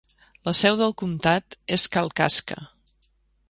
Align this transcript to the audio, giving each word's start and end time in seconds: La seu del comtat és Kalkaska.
La 0.47 0.53
seu 0.59 0.79
del 0.79 0.93
comtat 1.03 1.59
és 1.77 1.87
Kalkaska. 1.97 2.61